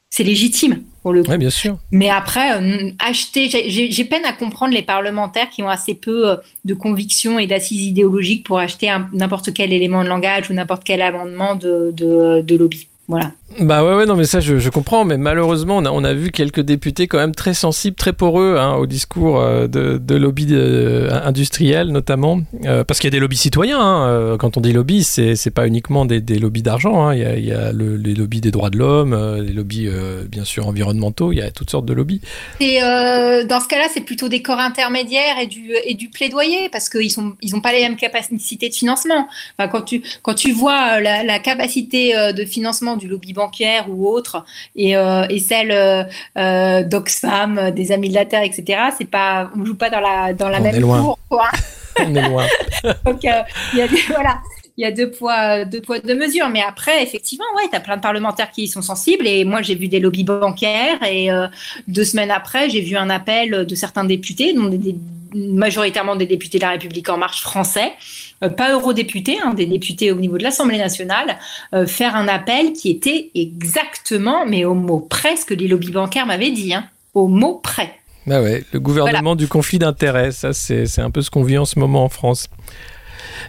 [0.10, 0.84] C'est légitime.
[1.04, 1.78] Oui, bien sûr.
[1.92, 6.36] Mais après, euh, acheter, j'ai peine à comprendre les parlementaires qui ont assez peu euh,
[6.66, 11.02] de conviction et d'assises idéologiques pour acheter n'importe quel élément de langage ou n'importe quel
[11.02, 12.88] amendement de, de lobby.
[13.08, 13.32] Voilà.
[13.60, 15.06] Bah ouais, non, mais ça, je, je comprends.
[15.06, 18.58] Mais malheureusement, on a, on a, vu quelques députés quand même très sensibles, très poreux
[18.58, 22.42] hein, au discours euh, de, de lobby de, euh, industriel, notamment.
[22.66, 23.80] Euh, parce qu'il y a des lobbies citoyens.
[23.80, 24.38] Hein.
[24.38, 27.08] Quand on dit lobby, c'est pas uniquement des, des lobbies d'argent.
[27.08, 27.16] Hein.
[27.16, 29.90] Il y a, les lobbies des droits de l'homme, les lobbies,
[30.30, 31.32] bien sûr, environnementaux.
[31.32, 32.22] Il y a toutes sortes de lobbies.
[32.60, 36.90] Et dans ce cas-là, c'est plutôt des corps intermédiaires et du, et du plaidoyer, parce
[36.90, 39.28] qu'ils n'ont ils pas les mêmes capacités de financement.
[39.58, 44.44] Quand, tu, quand tu vois la, la capacité de financement du lobby bancaire ou autre,
[44.76, 46.04] et, euh, et celle euh,
[46.38, 48.90] euh, d'Oxfam, des Amis de la Terre, etc.
[48.98, 51.48] C'est pas, on joue pas dans la dans la même cour, quoi.
[52.06, 52.46] on est loin.
[53.06, 53.30] Donc il
[53.78, 54.40] y a des, voilà
[54.80, 56.50] il y a deux poids, deux poids, deux mesures.
[56.50, 59.26] Mais après, effectivement, ouais, tu as plein de parlementaires qui y sont sensibles.
[59.26, 61.02] Et moi, j'ai vu des lobbies bancaires.
[61.02, 61.30] Et
[61.88, 64.96] deux semaines après, j'ai vu un appel de certains députés, dont des,
[65.34, 67.94] majoritairement des députés de la République en marche français,
[68.44, 71.38] euh, pas eurodéputés, hein, des députés au niveau de l'Assemblée nationale,
[71.74, 75.92] euh, faire un appel qui était exactement, mais au mot près, ce que les lobbies
[75.92, 77.94] bancaires m'avaient dit, hein, au mot près.
[78.26, 81.66] Bah ouais, le gouvernement du conflit d'intérêts, ça c'est un peu ce qu'on vit en
[81.66, 82.50] ce moment en France.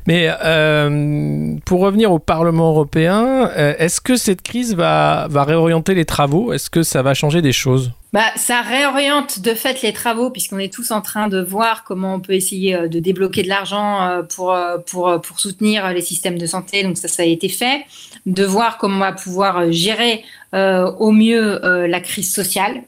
[0.06, 6.52] Mais euh, pour revenir au Parlement européen, est-ce que cette crise va, réorienter les travaux?
[6.52, 7.92] Est-ce que ça va changer des choses?
[8.14, 12.14] Bah, ça réoriente de fait les travaux puisqu'on est tous en train de voir comment
[12.14, 14.78] on peut essayer euh, de débloquer de l'argent euh, euh,
[15.18, 16.82] pour soutenir les systèmes de santé.
[16.82, 17.84] Donc ça, ça a été fait.
[18.24, 22.82] De voir comment on va pouvoir gérer au mieux la crise sociale,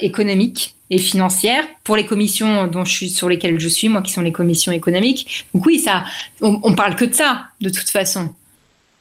[0.00, 4.12] économique et financière pour les commissions dont je suis, sur lesquelles je suis, moi qui
[4.12, 5.44] sont les commissions économiques.
[5.52, 6.04] Donc oui, ça,
[6.40, 8.32] on, parle que de ça de toute façon.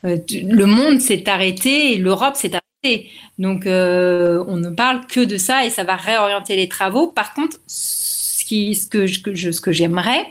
[0.04, 3.12] le monde s'est arrêté, l'Europe s'est arrêtée.
[3.38, 7.08] Donc, euh, on ne parle que de ça et ça va réorienter les travaux.
[7.08, 10.26] Par contre, ce, qui, ce que, je, ce que j'aimerais,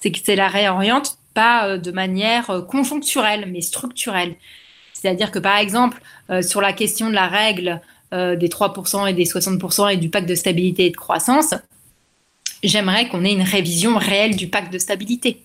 [0.00, 4.34] c'est que c'est la réoriente pas euh, de manière euh, conjoncturelle, mais structurelle.
[4.92, 6.00] C'est-à-dire que, par exemple,
[6.42, 7.80] sur la question de la règle
[8.12, 11.54] des 3% et des 60% et du pacte de stabilité et de croissance,
[12.62, 15.40] j'aimerais qu'on ait une révision réelle du pacte de stabilité.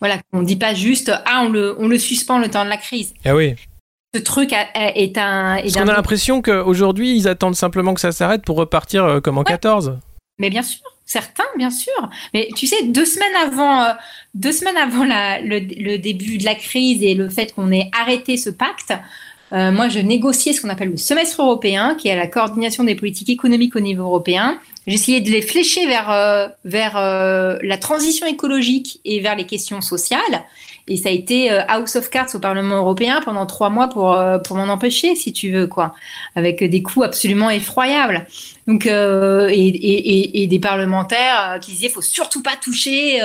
[0.00, 2.68] Voilà, qu'on ne dit pas juste ah on le, on le suspend le temps de
[2.68, 3.14] la crise.
[3.24, 3.54] Ah oui
[4.14, 5.56] ce truc est un.
[5.56, 9.20] Est Parce qu'on a l'impression qu'aujourd'hui, ils attendent simplement que ça s'arrête pour repartir euh,
[9.20, 9.98] comme en 14.
[10.38, 11.92] Mais bien sûr, certains, bien sûr.
[12.32, 13.92] Mais tu sais, deux semaines avant, euh,
[14.34, 18.50] deux semaines avant le, début de la crise et le fait qu'on ait arrêté ce
[18.50, 18.94] pacte,
[19.52, 22.94] euh, moi, je négociais ce qu'on appelle le semestre européen, qui est la coordination des
[22.94, 24.58] politiques économiques au niveau européen.
[24.86, 26.94] J'essayais de les flécher vers, vers
[27.62, 30.44] la transition écologique et vers les questions sociales.
[30.86, 34.12] Et ça a été euh, House of Cards au Parlement européen pendant trois mois pour,
[34.12, 35.94] euh, pour m'en empêcher, si tu veux, quoi.
[36.36, 38.26] Avec des coûts absolument effroyables.
[38.66, 43.20] Donc, euh, et, des parlementaires qui disaient, faut surtout pas toucher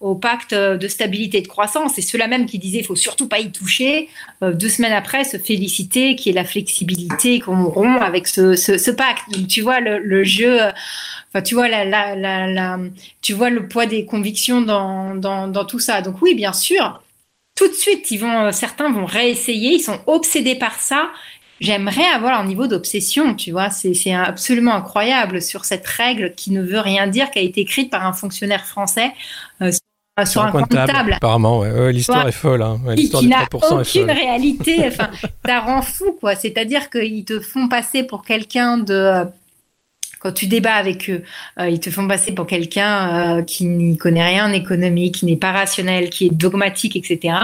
[0.00, 1.98] au pacte de stabilité et de croissance.
[1.98, 4.08] Et ceux-là même qui disaient, faut surtout pas y toucher,
[4.42, 9.30] deux semaines après, se féliciter qu'il y ait la flexibilité qu'on rompt avec ce, pacte.
[9.30, 10.58] Donc, tu vois le, jeu.
[11.30, 12.78] Enfin, tu vois la, la,
[13.20, 16.02] tu vois le poids des convictions dans, dans, dans tout ça.
[16.02, 17.00] Donc oui, bien sûr,
[17.54, 21.10] tout de suite, ils vont, certains vont réessayer, ils sont obsédés par ça
[21.60, 23.70] j'aimerais avoir leur niveau d'obsession, tu vois.
[23.70, 27.90] C'est absolument incroyable sur cette règle qui ne veut rien dire, qui a été écrite
[27.90, 29.12] par un fonctionnaire français.
[29.62, 29.70] Euh,
[30.24, 31.14] sur un comptable.
[31.14, 31.92] Apparemment, ouais.
[31.92, 32.62] l'histoire est folle.
[32.62, 32.78] Hein.
[32.94, 34.84] qui, n'a aucune réalité.
[34.86, 35.10] Enfin,
[35.46, 36.36] ça rend fou, quoi.
[36.36, 39.24] C'est-à-dire qu'ils te font passer pour quelqu'un de
[40.24, 41.22] quand tu débats avec eux,
[41.60, 45.26] euh, ils te font passer pour quelqu'un euh, qui n'y connaît rien en économie, qui
[45.26, 47.34] n'est pas rationnel, qui est dogmatique, etc.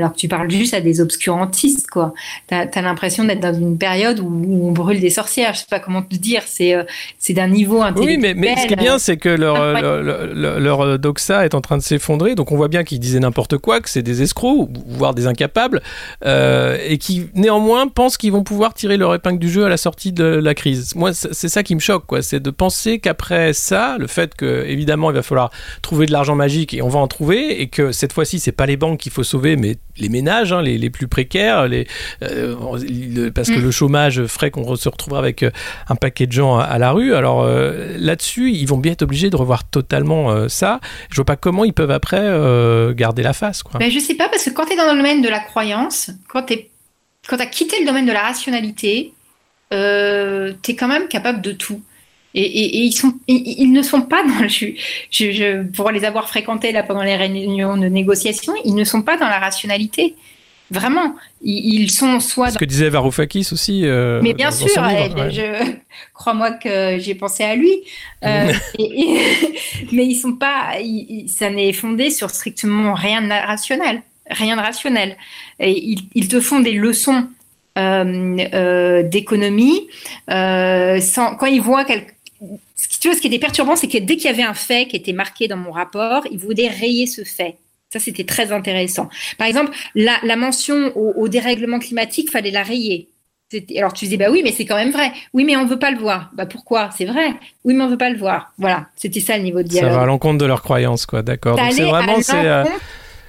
[0.00, 2.12] Alors que tu parles juste à des obscurantistes, quoi.
[2.48, 5.54] Tu as, l'impression d'être dans une période où, on brûle des sorcières.
[5.54, 6.42] Je sais pas comment te dire.
[6.44, 6.82] C'est euh,
[7.20, 8.16] c'est d'un niveau intellectuel.
[8.16, 11.60] Oui, mais, mais ce qui est bien, c'est que leur, leur, leur, doxa est en
[11.60, 12.34] train de s'effondrer.
[12.34, 15.82] Donc on voit bien qu'ils disaient n'importe quoi, que c'est des escrocs, voire des incapables,
[16.24, 20.10] et qui néanmoins pensent qu'ils vont pouvoir tirer leur épingle du jeu à la sortie
[20.10, 20.96] de la crise.
[20.96, 24.64] Moi, c'est ça qui me choque, quoi c'est de penser qu'après ça, le fait que
[24.66, 25.50] évidemment il va falloir
[25.82, 28.66] trouver de l'argent magique et on va en trouver et que cette fois-ci c'est pas
[28.66, 31.86] les banques qu'il faut sauver mais les ménages, hein, les, les, plus précaires, les,
[32.22, 33.62] euh, parce que mm.
[33.62, 35.50] le chômage ferait qu'on se retrouvera avec euh,
[35.88, 37.14] un paquet de gens à, la rue.
[37.14, 40.80] Alors euh, là-dessus, ils vont bien être obligés de revoir totalement ça.
[41.10, 42.22] Je vois pas comment ils peuvent après
[42.94, 43.62] garder la face.
[43.62, 43.78] Quoi.
[43.78, 46.10] Ben, je sais pas, parce que quand tu es dans le domaine de la croyance,
[46.28, 46.54] quand tu
[47.30, 49.12] as quitté le domaine de la rationalité,
[49.70, 51.82] tu es quand même capable de tout.
[52.36, 54.48] Et, ils, sont, ils, ne sont pas dans.
[54.48, 54.66] Je,
[55.10, 59.16] je, pour les avoir fréquentés là pendant les réunions de négociation, ils ne sont pas
[59.16, 60.16] dans la rationalité.
[60.70, 62.50] Vraiment, ils, sont soit.
[62.50, 63.82] Ce que disait Varoufakis aussi.
[63.84, 65.72] Euh, mais bien sûr, je
[66.14, 67.72] crois-moi que j'ai pensé à lui.
[68.24, 68.52] Euh,
[69.92, 70.72] mais ils sont pas.
[71.28, 75.16] ça n'est fondé sur strictement rien de rationnel, rien de rationnel.
[75.60, 77.28] Et ils, te font des leçons
[77.78, 79.86] euh, d'économie
[80.26, 82.14] quand ils voient quelque
[82.76, 84.54] ce qui, tu vois, ce qui était perturbant, c'est que dès qu'il y avait un
[84.54, 87.56] fait qui était marqué dans mon rapport, il voulait rayer ce fait.
[87.90, 89.08] Ça, c'était très intéressant.
[89.38, 93.08] Par exemple, la, mention au, dérèglement climatique, fallait la rayer.
[93.76, 95.12] Alors tu disais, bah oui, mais c'est quand même vrai.
[95.32, 96.30] Oui, mais on ne veut pas le voir.
[96.34, 96.90] Bah pourquoi?
[96.96, 97.34] C'est vrai.
[97.64, 98.52] Oui, mais on ne veut pas le voir.
[98.58, 99.92] Voilà, c'était ça le niveau de dialogue.
[99.92, 101.22] Ça va à l'encontre de leurs croyances, quoi.
[101.22, 101.56] D'accord.
[101.70, 102.64] C'est vraiment c'est euh,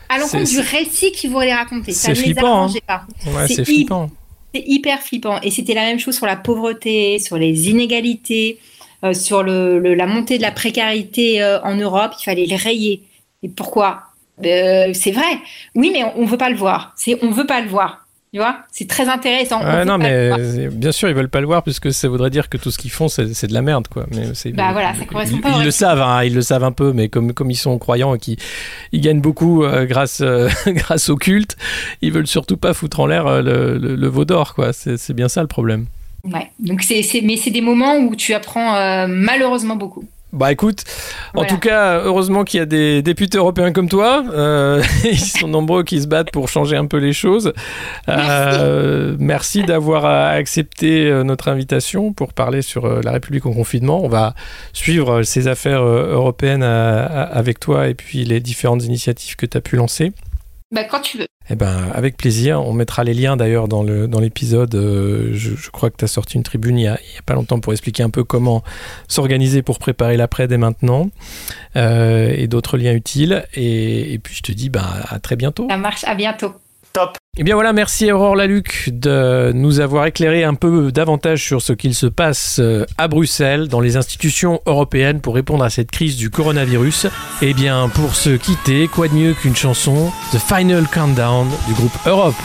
[0.09, 1.91] à l'encontre du récit qu'ils voulaient raconter.
[1.91, 2.67] C'est flippant.
[2.67, 3.01] Hein.
[3.27, 4.09] Ouais, c'est flippant.
[4.55, 5.39] C'est hyper flippant.
[5.41, 8.57] Et c'était la même chose sur la pauvreté, sur les inégalités.
[9.05, 13.03] Euh, sur le, la montée de la précarité euh, en Europe, il fallait le rayer.
[13.43, 14.03] Et pourquoi?
[14.43, 15.39] Euh, C'est vrai.
[15.75, 16.93] Oui, mais on ne veut pas le voir.
[16.95, 18.01] C'est on veut pas le voir.
[18.33, 19.61] Tu vois, c'est très intéressant.
[19.85, 22.69] non, mais bien sûr, ils veulent pas le voir puisque ça voudrait dire que tout
[22.69, 24.07] ce qu'ils font, c'est de la merde, quoi.
[24.11, 25.53] Mais bah voilà, ça correspond ils, pas.
[25.57, 28.13] Ils le savent, hein, ils le savent un peu, mais comme comme ils sont croyants
[28.13, 28.35] et qu'ils
[28.91, 30.21] ils gagnent beaucoup grâce
[30.67, 31.55] grâce au culte,
[32.01, 34.73] ils veulent surtout pas foutre en l'air le, le, le veau d'or, quoi.
[34.73, 35.85] C'est bien ça le problème.
[36.25, 36.51] Ouais.
[36.59, 40.03] Donc c'est, mais c'est des moments où tu apprends euh, malheureusement beaucoup.
[40.33, 40.83] Bah écoute,
[41.33, 44.21] en tout cas, heureusement qu'il y a des députés européens comme toi.
[44.33, 47.53] Euh, ils sont nombreux qui se battent pour changer un peu les choses.
[48.09, 54.03] Euh, merci, d'avoir accepté notre invitation pour parler sur la République en confinement.
[54.03, 54.35] On va
[54.73, 59.77] suivre ces affaires européennes avec toi et puis les différentes initiatives que tu as pu
[59.77, 60.11] lancer.
[60.73, 61.27] Bah, quand tu veux.
[61.49, 62.61] Eh ben, avec plaisir.
[62.65, 64.69] On mettra les liens d'ailleurs dans l'épisode.
[64.69, 67.21] Dans euh, je, je, crois que tu as sorti une tribune il n'y a, a,
[67.25, 68.63] pas longtemps pour expliquer un peu comment
[69.07, 71.09] s'organiser pour préparer l'après dès maintenant
[71.75, 73.45] euh, et d'autres liens utiles.
[73.53, 75.67] Et, et, puis je te dis bah, à très bientôt.
[75.69, 76.53] Ça marche, à bientôt.
[76.93, 77.17] Top.
[77.37, 81.73] Eh bien voilà, merci Aurore Laluc de nous avoir éclairé un peu davantage sur ce
[81.73, 86.15] qu'il se passe euh, à Bruxelles, dans les institutions européennes pour répondre à cette crise
[86.15, 87.07] du coronavirus.
[87.41, 91.97] Eh bien pour se quitter, quoi de mieux qu'une chanson The Final Countdown du groupe
[92.05, 92.35] Europe